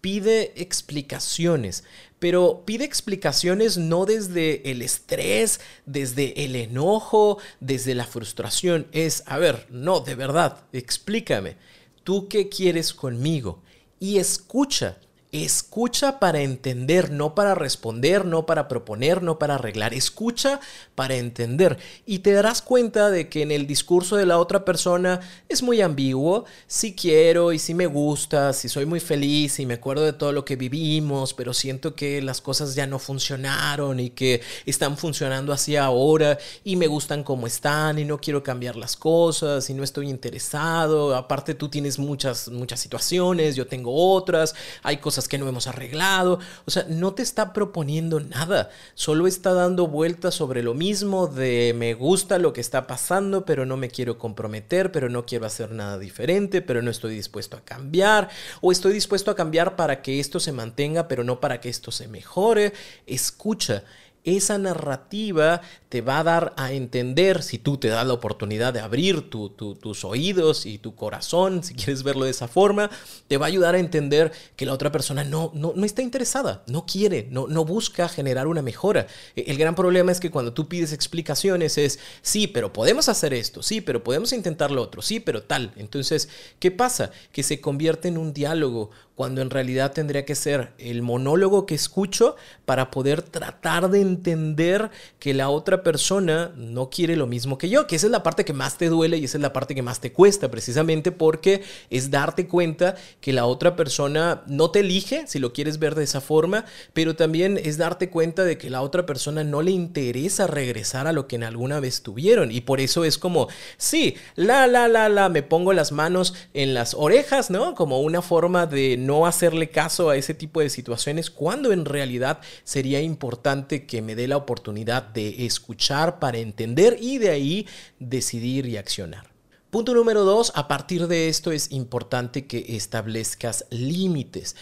pide 0.00 0.52
explicaciones, 0.54 1.82
pero 2.20 2.62
pide 2.64 2.84
explicaciones 2.84 3.76
no 3.76 4.06
desde 4.06 4.70
el 4.70 4.82
estrés, 4.82 5.58
desde 5.84 6.44
el 6.44 6.54
enojo, 6.54 7.38
desde 7.58 7.96
la 7.96 8.04
frustración. 8.04 8.86
Es, 8.92 9.24
a 9.26 9.36
ver, 9.38 9.66
no, 9.68 9.98
de 9.98 10.14
verdad, 10.14 10.60
explícame, 10.72 11.56
¿tú 12.04 12.28
qué 12.28 12.48
quieres 12.48 12.94
conmigo? 12.94 13.64
Y 13.98 14.18
escucha, 14.18 15.00
Escucha 15.44 16.18
para 16.18 16.40
entender, 16.40 17.10
no 17.10 17.34
para 17.34 17.54
responder, 17.54 18.24
no 18.24 18.46
para 18.46 18.68
proponer, 18.68 19.22
no 19.22 19.38
para 19.38 19.56
arreglar. 19.56 19.92
Escucha 19.92 20.60
para 20.94 21.16
entender. 21.16 21.76
Y 22.06 22.20
te 22.20 22.32
darás 22.32 22.62
cuenta 22.62 23.10
de 23.10 23.28
que 23.28 23.42
en 23.42 23.50
el 23.50 23.66
discurso 23.66 24.16
de 24.16 24.24
la 24.24 24.38
otra 24.38 24.64
persona 24.64 25.20
es 25.50 25.62
muy 25.62 25.82
ambiguo. 25.82 26.46
Si 26.66 26.94
quiero 26.94 27.52
y 27.52 27.58
si 27.58 27.74
me 27.74 27.86
gusta, 27.86 28.54
si 28.54 28.70
soy 28.70 28.86
muy 28.86 28.98
feliz 28.98 29.60
y 29.60 29.66
me 29.66 29.74
acuerdo 29.74 30.04
de 30.04 30.14
todo 30.14 30.32
lo 30.32 30.46
que 30.46 30.56
vivimos, 30.56 31.34
pero 31.34 31.52
siento 31.52 31.94
que 31.94 32.22
las 32.22 32.40
cosas 32.40 32.74
ya 32.74 32.86
no 32.86 32.98
funcionaron 32.98 34.00
y 34.00 34.10
que 34.10 34.40
están 34.64 34.96
funcionando 34.96 35.52
así 35.52 35.76
ahora 35.76 36.38
y 36.64 36.76
me 36.76 36.86
gustan 36.86 37.22
como 37.22 37.46
están 37.46 37.98
y 37.98 38.06
no 38.06 38.18
quiero 38.22 38.42
cambiar 38.42 38.76
las 38.76 38.96
cosas 38.96 39.68
y 39.68 39.74
no 39.74 39.84
estoy 39.84 40.08
interesado. 40.08 41.14
Aparte 41.14 41.54
tú 41.54 41.68
tienes 41.68 41.98
muchas, 41.98 42.48
muchas 42.48 42.80
situaciones, 42.80 43.54
yo 43.54 43.66
tengo 43.66 44.14
otras, 44.14 44.54
hay 44.82 44.96
cosas 44.96 45.25
que 45.28 45.38
no 45.38 45.48
hemos 45.48 45.66
arreglado. 45.66 46.38
O 46.64 46.70
sea, 46.70 46.84
no 46.88 47.14
te 47.14 47.22
está 47.22 47.52
proponiendo 47.52 48.20
nada. 48.20 48.70
Solo 48.94 49.26
está 49.26 49.52
dando 49.52 49.86
vueltas 49.86 50.34
sobre 50.34 50.62
lo 50.62 50.74
mismo 50.74 51.26
de 51.26 51.74
me 51.76 51.94
gusta 51.94 52.38
lo 52.38 52.52
que 52.52 52.60
está 52.60 52.86
pasando, 52.86 53.44
pero 53.44 53.66
no 53.66 53.76
me 53.76 53.88
quiero 53.88 54.18
comprometer, 54.18 54.92
pero 54.92 55.08
no 55.08 55.26
quiero 55.26 55.46
hacer 55.46 55.70
nada 55.72 55.98
diferente, 55.98 56.62
pero 56.62 56.82
no 56.82 56.90
estoy 56.90 57.14
dispuesto 57.14 57.56
a 57.56 57.64
cambiar. 57.64 58.28
O 58.60 58.72
estoy 58.72 58.92
dispuesto 58.92 59.30
a 59.30 59.36
cambiar 59.36 59.76
para 59.76 60.02
que 60.02 60.20
esto 60.20 60.40
se 60.40 60.52
mantenga, 60.52 61.08
pero 61.08 61.24
no 61.24 61.40
para 61.40 61.60
que 61.60 61.68
esto 61.68 61.90
se 61.90 62.08
mejore. 62.08 62.72
Escucha 63.06 63.84
esa 64.26 64.58
narrativa 64.58 65.62
te 65.88 66.00
va 66.02 66.18
a 66.18 66.24
dar 66.24 66.52
a 66.56 66.72
entender, 66.72 67.42
si 67.42 67.58
tú 67.58 67.78
te 67.78 67.88
das 67.88 68.06
la 68.06 68.12
oportunidad 68.12 68.74
de 68.74 68.80
abrir 68.80 69.30
tus 69.30 70.04
oídos 70.04 70.66
y 70.66 70.78
tu 70.78 70.96
corazón, 70.96 71.62
si 71.62 71.74
quieres 71.74 72.02
verlo 72.02 72.24
de 72.24 72.32
esa 72.32 72.48
forma, 72.48 72.90
te 73.28 73.38
va 73.38 73.46
a 73.46 73.48
ayudar 73.48 73.76
a 73.76 73.78
entender 73.78 74.32
que 74.56 74.66
la 74.66 74.72
otra 74.72 74.90
persona 74.90 75.22
no, 75.22 75.52
no, 75.54 75.72
no 75.76 75.86
está 75.86 76.02
interesada, 76.02 76.64
no 76.66 76.84
quiere, 76.86 77.28
no, 77.30 77.46
no 77.46 77.64
busca 77.64 78.08
generar 78.08 78.48
una 78.48 78.62
mejora. 78.62 79.06
E, 79.36 79.44
el 79.46 79.58
gran 79.58 79.76
problema 79.76 80.10
es 80.10 80.18
que 80.18 80.30
cuando 80.30 80.52
tú 80.52 80.68
pides 80.68 80.92
explicaciones 80.92 81.78
es, 81.78 82.00
sí, 82.20 82.48
pero 82.48 82.72
podemos 82.72 83.08
hacer 83.08 83.32
esto, 83.32 83.62
sí, 83.62 83.80
pero 83.80 84.02
podemos 84.02 84.32
intentar 84.32 84.72
lo 84.72 84.82
otro, 84.82 85.02
sí, 85.02 85.20
pero 85.20 85.44
tal. 85.44 85.72
Entonces, 85.76 86.28
¿qué 86.58 86.72
pasa? 86.72 87.12
Que 87.30 87.44
se 87.44 87.60
convierte 87.60 88.08
en 88.08 88.18
un 88.18 88.32
diálogo 88.32 88.90
cuando 89.16 89.40
en 89.40 89.48
realidad 89.48 89.92
tendría 89.92 90.26
que 90.26 90.34
ser 90.34 90.72
el 90.78 91.00
monólogo 91.00 91.64
que 91.64 91.74
escucho 91.74 92.36
para 92.66 92.90
poder 92.90 93.22
tratar 93.22 93.88
de 93.90 94.02
entender 94.02 94.90
que 95.18 95.32
la 95.32 95.48
otra 95.48 95.82
persona 95.82 96.52
no 96.54 96.90
quiere 96.90 97.16
lo 97.16 97.26
mismo 97.26 97.56
que 97.56 97.70
yo, 97.70 97.86
que 97.86 97.96
esa 97.96 98.06
es 98.06 98.12
la 98.12 98.22
parte 98.22 98.44
que 98.44 98.52
más 98.52 98.76
te 98.76 98.90
duele 98.90 99.16
y 99.16 99.24
esa 99.24 99.38
es 99.38 99.42
la 99.42 99.54
parte 99.54 99.74
que 99.74 99.82
más 99.82 100.00
te 100.00 100.12
cuesta, 100.12 100.50
precisamente 100.50 101.12
porque 101.12 101.62
es 101.88 102.10
darte 102.10 102.46
cuenta 102.46 102.94
que 103.22 103.32
la 103.32 103.46
otra 103.46 103.74
persona 103.74 104.42
no 104.46 104.70
te 104.70 104.80
elige, 104.80 105.26
si 105.26 105.38
lo 105.38 105.54
quieres 105.54 105.78
ver 105.78 105.94
de 105.94 106.04
esa 106.04 106.20
forma, 106.20 106.66
pero 106.92 107.16
también 107.16 107.58
es 107.62 107.78
darte 107.78 108.10
cuenta 108.10 108.44
de 108.44 108.58
que 108.58 108.68
la 108.68 108.82
otra 108.82 109.06
persona 109.06 109.44
no 109.44 109.62
le 109.62 109.70
interesa 109.70 110.46
regresar 110.46 111.06
a 111.06 111.14
lo 111.14 111.26
que 111.26 111.36
en 111.36 111.44
alguna 111.44 111.80
vez 111.80 112.02
tuvieron 112.02 112.52
y 112.52 112.60
por 112.60 112.80
eso 112.80 113.02
es 113.06 113.16
como, 113.16 113.48
sí, 113.78 114.16
la, 114.34 114.66
la, 114.66 114.88
la, 114.88 115.08
la, 115.08 115.30
me 115.30 115.42
pongo 115.42 115.72
las 115.72 115.90
manos 115.90 116.34
en 116.52 116.74
las 116.74 116.92
orejas, 116.92 117.48
¿no? 117.48 117.74
Como 117.74 118.02
una 118.02 118.20
forma 118.20 118.66
de 118.66 119.05
no 119.06 119.26
hacerle 119.26 119.70
caso 119.70 120.10
a 120.10 120.16
ese 120.16 120.34
tipo 120.34 120.60
de 120.60 120.70
situaciones 120.70 121.30
cuando 121.30 121.72
en 121.72 121.84
realidad 121.84 122.40
sería 122.64 123.00
importante 123.00 123.86
que 123.86 124.02
me 124.02 124.14
dé 124.14 124.28
la 124.28 124.36
oportunidad 124.36 125.02
de 125.02 125.46
escuchar 125.46 126.18
para 126.18 126.38
entender 126.38 126.96
y 127.00 127.18
de 127.18 127.30
ahí 127.30 127.66
decidir 127.98 128.66
y 128.66 128.76
accionar. 128.76 129.36
Punto 129.70 129.94
número 129.94 130.24
dos, 130.24 130.52
a 130.54 130.68
partir 130.68 131.06
de 131.06 131.28
esto 131.28 131.52
es 131.52 131.72
importante 131.72 132.46
que 132.46 132.64
establezcas 132.76 133.66
límites 133.70 134.56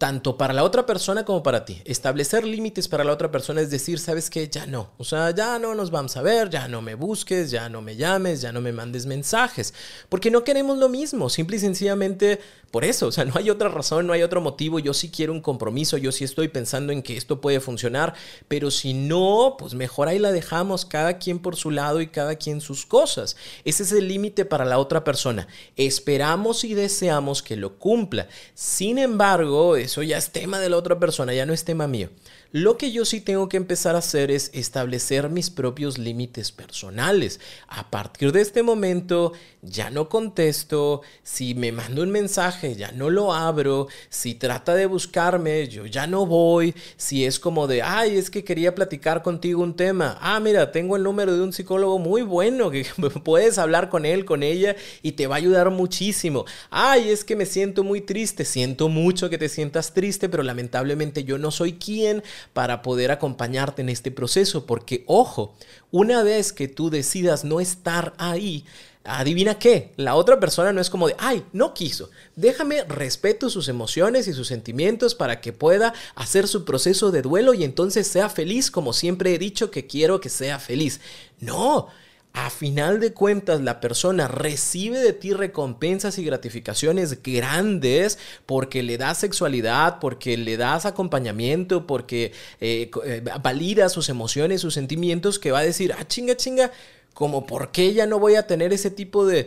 tanto 0.00 0.38
para 0.38 0.54
la 0.54 0.64
otra 0.64 0.86
persona 0.86 1.26
como 1.26 1.42
para 1.42 1.66
ti. 1.66 1.82
Establecer 1.84 2.46
límites 2.46 2.88
para 2.88 3.04
la 3.04 3.12
otra 3.12 3.30
persona 3.30 3.60
es 3.60 3.68
decir, 3.68 3.98
sabes 3.98 4.30
que 4.30 4.48
ya 4.48 4.64
no, 4.64 4.92
o 4.96 5.04
sea, 5.04 5.30
ya 5.32 5.58
no 5.58 5.74
nos 5.74 5.90
vamos 5.90 6.16
a 6.16 6.22
ver, 6.22 6.48
ya 6.48 6.68
no 6.68 6.80
me 6.80 6.94
busques, 6.94 7.50
ya 7.50 7.68
no 7.68 7.82
me 7.82 7.96
llames, 7.96 8.40
ya 8.40 8.50
no 8.50 8.62
me 8.62 8.72
mandes 8.72 9.04
mensajes, 9.04 9.74
porque 10.08 10.30
no 10.30 10.42
queremos 10.42 10.78
lo 10.78 10.88
mismo, 10.88 11.28
simple 11.28 11.58
y 11.58 11.60
sencillamente 11.60 12.40
por 12.70 12.84
eso, 12.84 13.08
o 13.08 13.12
sea, 13.12 13.24
no 13.26 13.32
hay 13.34 13.50
otra 13.50 13.68
razón, 13.68 14.06
no 14.06 14.12
hay 14.14 14.22
otro 14.22 14.40
motivo, 14.40 14.78
yo 14.78 14.94
sí 14.94 15.10
quiero 15.10 15.34
un 15.34 15.42
compromiso, 15.42 15.98
yo 15.98 16.12
sí 16.12 16.24
estoy 16.24 16.48
pensando 16.48 16.92
en 16.92 17.02
que 17.02 17.16
esto 17.16 17.42
puede 17.42 17.60
funcionar, 17.60 18.14
pero 18.48 18.70
si 18.70 18.94
no, 18.94 19.56
pues 19.58 19.74
mejor 19.74 20.08
ahí 20.08 20.18
la 20.18 20.32
dejamos, 20.32 20.86
cada 20.86 21.18
quien 21.18 21.40
por 21.40 21.56
su 21.56 21.70
lado 21.70 22.00
y 22.00 22.06
cada 22.06 22.36
quien 22.36 22.62
sus 22.62 22.86
cosas. 22.86 23.36
Ese 23.64 23.82
es 23.82 23.92
el 23.92 24.08
límite 24.08 24.44
para 24.44 24.64
la 24.64 24.78
otra 24.78 25.04
persona. 25.04 25.48
Esperamos 25.76 26.64
y 26.64 26.74
deseamos 26.74 27.42
que 27.42 27.56
lo 27.56 27.76
cumpla. 27.76 28.28
Sin 28.54 28.98
embargo, 28.98 29.76
eso 29.90 30.02
ya 30.04 30.18
es 30.18 30.30
tema 30.30 30.60
de 30.60 30.68
la 30.68 30.76
otra 30.76 31.00
persona, 31.00 31.34
ya 31.34 31.46
no 31.46 31.52
es 31.52 31.64
tema 31.64 31.88
mío. 31.88 32.08
Lo 32.52 32.76
que 32.76 32.90
yo 32.90 33.04
sí 33.04 33.20
tengo 33.20 33.48
que 33.48 33.56
empezar 33.56 33.94
a 33.94 34.00
hacer 34.00 34.32
es 34.32 34.50
establecer 34.52 35.28
mis 35.28 35.50
propios 35.50 35.98
límites 35.98 36.50
personales. 36.50 37.38
A 37.68 37.90
partir 37.90 38.32
de 38.32 38.40
este 38.40 38.64
momento 38.64 39.34
ya 39.62 39.88
no 39.90 40.08
contesto, 40.08 41.02
si 41.22 41.54
me 41.54 41.70
mando 41.70 42.02
un 42.02 42.10
mensaje 42.10 42.74
ya 42.74 42.90
no 42.90 43.08
lo 43.08 43.32
abro, 43.32 43.86
si 44.08 44.34
trata 44.34 44.74
de 44.74 44.86
buscarme 44.86 45.68
yo 45.68 45.86
ya 45.86 46.08
no 46.08 46.26
voy, 46.26 46.74
si 46.96 47.24
es 47.24 47.38
como 47.38 47.68
de, 47.68 47.82
ay, 47.82 48.16
es 48.16 48.30
que 48.30 48.42
quería 48.42 48.74
platicar 48.74 49.22
contigo 49.22 49.62
un 49.62 49.76
tema, 49.76 50.18
ah, 50.20 50.40
mira, 50.40 50.72
tengo 50.72 50.96
el 50.96 51.04
número 51.04 51.36
de 51.36 51.42
un 51.42 51.52
psicólogo 51.52 52.00
muy 52.00 52.22
bueno 52.22 52.72
que 52.72 52.84
puedes 53.24 53.58
hablar 53.58 53.88
con 53.90 54.04
él, 54.04 54.24
con 54.24 54.42
ella 54.42 54.74
y 55.02 55.12
te 55.12 55.28
va 55.28 55.36
a 55.36 55.38
ayudar 55.38 55.70
muchísimo. 55.70 56.46
Ay, 56.68 57.10
es 57.10 57.24
que 57.24 57.36
me 57.36 57.46
siento 57.46 57.84
muy 57.84 58.00
triste, 58.00 58.44
siento 58.44 58.88
mucho 58.88 59.30
que 59.30 59.38
te 59.38 59.48
sientas 59.48 59.94
triste, 59.94 60.28
pero 60.28 60.42
lamentablemente 60.42 61.22
yo 61.22 61.38
no 61.38 61.52
soy 61.52 61.74
quien 61.74 62.24
para 62.52 62.82
poder 62.82 63.10
acompañarte 63.10 63.82
en 63.82 63.88
este 63.88 64.10
proceso, 64.10 64.66
porque 64.66 65.04
ojo, 65.06 65.54
una 65.90 66.22
vez 66.22 66.52
que 66.52 66.68
tú 66.68 66.90
decidas 66.90 67.44
no 67.44 67.60
estar 67.60 68.14
ahí, 68.18 68.64
Adivina 69.02 69.58
qué, 69.58 69.92
la 69.96 70.14
otra 70.14 70.38
persona 70.38 70.74
no 70.74 70.80
es 70.80 70.90
como 70.90 71.08
de, 71.08 71.16
ay, 71.18 71.42
no 71.54 71.72
quiso, 71.72 72.10
déjame 72.36 72.84
respeto 72.84 73.48
sus 73.48 73.68
emociones 73.68 74.28
y 74.28 74.34
sus 74.34 74.48
sentimientos 74.48 75.14
para 75.14 75.40
que 75.40 75.54
pueda 75.54 75.94
hacer 76.14 76.46
su 76.46 76.66
proceso 76.66 77.10
de 77.10 77.22
duelo 77.22 77.54
y 77.54 77.64
entonces 77.64 78.06
sea 78.06 78.28
feliz 78.28 78.70
como 78.70 78.92
siempre 78.92 79.34
he 79.34 79.38
dicho 79.38 79.70
que 79.70 79.86
quiero 79.86 80.20
que 80.20 80.28
sea 80.28 80.58
feliz. 80.58 81.00
No, 81.40 81.88
a 82.32 82.48
final 82.48 83.00
de 83.00 83.12
cuentas 83.12 83.60
la 83.60 83.80
persona 83.80 84.28
recibe 84.28 84.98
de 85.00 85.12
ti 85.12 85.32
recompensas 85.32 86.18
y 86.18 86.24
gratificaciones 86.24 87.22
grandes 87.22 88.18
porque 88.46 88.82
le 88.82 88.98
das 88.98 89.18
sexualidad, 89.18 89.98
porque 89.98 90.36
le 90.36 90.56
das 90.56 90.86
acompañamiento, 90.86 91.86
porque 91.86 92.32
eh, 92.60 92.90
eh, 93.04 93.22
valida 93.42 93.88
sus 93.88 94.08
emociones, 94.08 94.60
sus 94.60 94.74
sentimientos, 94.74 95.38
que 95.38 95.50
va 95.50 95.58
a 95.58 95.64
decir, 95.64 95.92
ah, 95.98 96.06
chinga, 96.06 96.36
chinga 96.36 96.70
como 97.14 97.46
por 97.46 97.70
qué 97.70 97.92
ya 97.92 98.06
no 98.06 98.18
voy 98.18 98.36
a 98.36 98.46
tener 98.46 98.72
ese 98.72 98.90
tipo 98.90 99.26
de, 99.26 99.46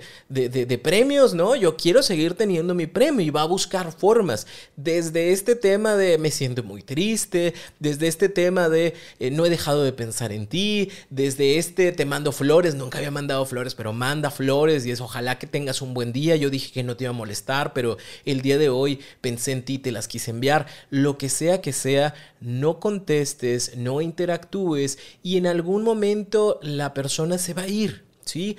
premios, 0.84 1.34
¿no? 1.34 1.56
Yo 1.56 1.76
quiero 1.76 2.04
seguir 2.04 2.36
teniendo 2.36 2.76
mi 2.76 2.88
premio 2.88 3.26
y 3.26 3.30
va 3.30 3.42
a 3.42 3.46
buscar 3.46 3.92
formas. 3.92 4.46
Desde 4.76 5.32
este 5.32 5.56
tema 5.56 5.96
de 5.96 6.18
me 6.18 6.30
siento 6.30 6.64
muy 6.64 6.84
triste, 6.84 7.54
desde 7.80 8.08
este 8.08 8.30
tema 8.30 8.70
de 8.70 8.94
eh, 9.20 9.32
no 9.32 9.46
he 9.46 9.50
dejado 9.50 9.84
de 9.84 9.94
pensar 9.94 10.32
en 10.32 10.48
ti, 10.48 10.92
desde 11.10 11.58
este 11.58 11.92
te 11.92 12.06
mando 12.06 12.32
flores, 12.32 12.76
nunca 12.76 13.00
había 13.00 13.12
mandado 13.12 13.46
flores, 13.46 13.76
pero 13.76 13.94
manda 13.94 14.30
flores 14.30 14.86
y 14.86 14.92
es 14.92 15.02
ojalá 15.02 15.40
que 15.40 15.48
tengas 15.48 15.82
un 15.82 15.94
buen 15.94 16.14
día. 16.14 16.36
Yo 16.36 16.50
dije 16.50 16.72
que 16.72 16.84
no 16.84 16.96
te 16.96 17.06
iba 17.06 17.12
a 17.12 17.14
molestar, 17.14 17.74
pero 17.74 17.98
el 18.26 18.42
día 18.42 18.58
de 18.58 18.70
hoy 18.70 19.00
pensé 19.22 19.52
en 19.52 19.64
ti, 19.64 19.80
te 19.80 19.92
las 19.92 20.08
quise 20.08 20.32
enviar. 20.32 20.68
Lo 20.90 21.18
que 21.18 21.30
sea 21.30 21.62
que 21.62 21.74
sea, 21.74 22.14
no 22.44 22.80
contestes, 22.80 23.78
no 23.78 24.02
interactúes 24.02 25.00
y 25.24 25.38
en 25.38 25.48
algún 25.48 25.84
momento 25.84 26.60
la 26.62 26.94
persona 26.94 27.38
se 27.38 27.54
va 27.54 27.64
a 27.64 27.68
ir. 27.68 28.04
¿Sí? 28.26 28.56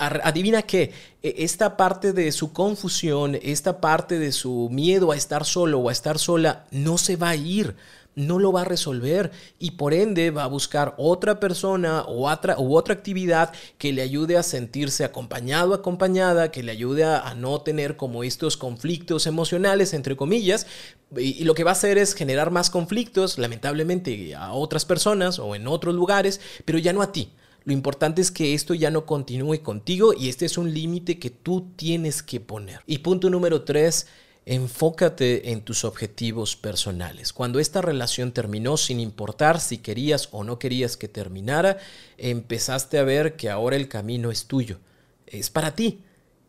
Adivina 0.00 0.62
qué, 0.62 0.90
e, 1.22 1.36
esta 1.38 1.76
parte 1.76 2.12
de 2.12 2.32
su 2.32 2.52
confusión, 2.52 3.38
esta 3.42 3.80
parte 3.80 4.18
de 4.18 4.32
su 4.32 4.68
miedo 4.72 5.12
a 5.12 5.16
estar 5.16 5.44
solo 5.44 5.78
o 5.78 5.88
a 5.88 5.92
estar 5.92 6.18
sola, 6.18 6.66
no 6.72 6.98
se 6.98 7.14
va 7.14 7.28
a 7.28 7.36
ir 7.36 7.76
no 8.16 8.38
lo 8.38 8.52
va 8.52 8.62
a 8.62 8.64
resolver 8.64 9.32
y 9.58 9.72
por 9.72 9.94
ende 9.94 10.30
va 10.30 10.44
a 10.44 10.48
buscar 10.48 10.94
otra 10.98 11.40
persona 11.40 12.02
o 12.02 12.30
otra, 12.30 12.58
u 12.58 12.76
otra 12.76 12.94
actividad 12.94 13.52
que 13.78 13.92
le 13.92 14.02
ayude 14.02 14.36
a 14.36 14.42
sentirse 14.42 15.04
acompañado, 15.04 15.74
acompañada, 15.74 16.50
que 16.50 16.62
le 16.62 16.72
ayude 16.72 17.04
a, 17.04 17.34
no 17.34 17.60
tener 17.62 17.96
como 17.96 18.22
estos 18.22 18.56
conflictos 18.56 19.26
emocionales, 19.26 19.92
entre 19.92 20.16
comillas, 20.16 20.66
y, 21.16 21.40
y, 21.40 21.44
lo 21.44 21.54
que 21.54 21.64
va 21.64 21.70
a 21.70 21.72
hacer 21.72 21.98
es 21.98 22.14
generar 22.14 22.50
más 22.50 22.70
conflictos, 22.70 23.38
lamentablemente, 23.38 24.34
a 24.34 24.52
otras 24.52 24.84
personas 24.84 25.38
o 25.38 25.54
en 25.54 25.66
otros 25.66 25.94
lugares, 25.94 26.40
pero 26.64 26.78
ya 26.78 26.92
no 26.92 27.02
a 27.02 27.12
ti. 27.12 27.30
Lo 27.64 27.72
importante 27.72 28.20
es 28.20 28.30
que 28.30 28.54
esto 28.54 28.74
ya 28.74 28.90
no 28.90 29.06
continúe 29.06 29.62
contigo 29.62 30.12
y 30.12 30.28
este 30.28 30.44
es 30.44 30.58
un 30.58 30.72
límite 30.72 31.18
que 31.18 31.30
tú 31.30 31.70
tienes 31.76 32.22
que 32.22 32.38
poner. 32.38 32.80
Y 32.86 32.98
punto 32.98 33.30
número 33.30 33.62
tres, 33.62 34.06
Enfócate 34.46 35.50
en 35.52 35.62
tus 35.62 35.84
objetivos 35.84 36.56
personales. 36.56 37.32
Cuando 37.32 37.60
esta 37.60 37.80
relación 37.80 38.32
terminó, 38.32 38.76
sin 38.76 39.00
importar 39.00 39.58
si 39.58 39.78
querías 39.78 40.28
o 40.32 40.44
no 40.44 40.58
querías 40.58 40.96
que 40.96 41.08
terminara, 41.08 41.78
empezaste 42.18 42.98
a 42.98 43.04
ver 43.04 43.36
que 43.36 43.48
ahora 43.48 43.76
el 43.76 43.88
camino 43.88 44.30
es 44.30 44.46
tuyo. 44.46 44.78
Es 45.26 45.48
para 45.48 45.74
ti. 45.74 46.02